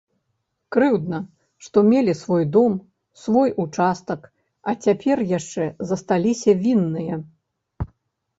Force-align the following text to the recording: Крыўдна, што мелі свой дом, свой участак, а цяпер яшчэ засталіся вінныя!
Крыўдна, 0.75 1.17
што 1.65 1.83
мелі 1.91 2.15
свой 2.21 2.47
дом, 2.55 2.77
свой 3.25 3.53
участак, 3.65 4.21
а 4.73 4.75
цяпер 4.87 5.17
яшчэ 5.37 5.69
засталіся 5.93 6.51
вінныя! 6.65 7.23